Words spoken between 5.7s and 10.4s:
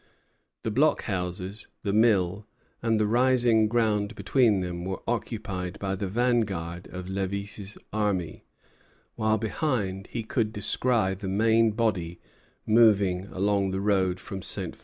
by the vanguard of Lévis' army; while, behind, he